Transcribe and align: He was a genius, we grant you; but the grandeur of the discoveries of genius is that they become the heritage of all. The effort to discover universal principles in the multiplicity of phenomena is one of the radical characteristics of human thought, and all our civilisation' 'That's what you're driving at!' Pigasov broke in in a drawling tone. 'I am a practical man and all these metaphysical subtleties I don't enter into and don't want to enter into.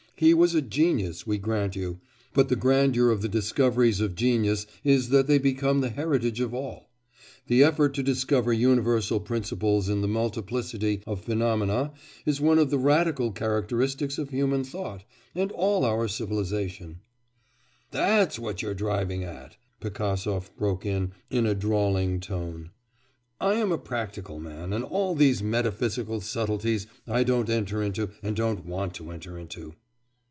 He 0.17 0.35
was 0.35 0.53
a 0.53 0.61
genius, 0.61 1.25
we 1.25 1.39
grant 1.39 1.75
you; 1.75 1.99
but 2.31 2.47
the 2.47 2.55
grandeur 2.55 3.09
of 3.09 3.23
the 3.23 3.27
discoveries 3.27 3.99
of 3.99 4.13
genius 4.13 4.67
is 4.83 5.09
that 5.09 5.25
they 5.25 5.39
become 5.39 5.81
the 5.81 5.89
heritage 5.89 6.39
of 6.39 6.53
all. 6.53 6.91
The 7.47 7.63
effort 7.63 7.95
to 7.95 8.03
discover 8.03 8.53
universal 8.53 9.19
principles 9.19 9.89
in 9.89 10.01
the 10.01 10.07
multiplicity 10.07 11.01
of 11.07 11.23
phenomena 11.23 11.93
is 12.23 12.39
one 12.39 12.59
of 12.59 12.69
the 12.69 12.77
radical 12.77 13.31
characteristics 13.31 14.19
of 14.19 14.29
human 14.29 14.63
thought, 14.63 15.03
and 15.33 15.51
all 15.53 15.83
our 15.83 16.07
civilisation' 16.07 16.99
'That's 17.89 18.37
what 18.37 18.61
you're 18.61 18.75
driving 18.75 19.23
at!' 19.23 19.57
Pigasov 19.81 20.55
broke 20.55 20.85
in 20.85 21.13
in 21.31 21.47
a 21.47 21.55
drawling 21.55 22.19
tone. 22.19 22.69
'I 23.39 23.53
am 23.55 23.71
a 23.71 23.77
practical 23.79 24.37
man 24.39 24.71
and 24.71 24.83
all 24.83 25.15
these 25.15 25.41
metaphysical 25.41 26.21
subtleties 26.21 26.85
I 27.07 27.23
don't 27.23 27.49
enter 27.49 27.81
into 27.81 28.11
and 28.21 28.35
don't 28.35 28.67
want 28.67 28.93
to 28.95 29.09
enter 29.09 29.39
into. 29.39 29.73